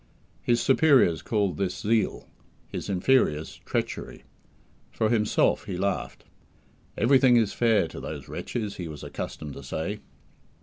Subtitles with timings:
[0.41, 2.27] His superiors called this "zeal";
[2.67, 4.23] his inferiors "treachery".
[4.89, 6.23] For himself, he laughed.
[6.97, 9.99] "Everything is fair to those wretches," he was accustomed to say.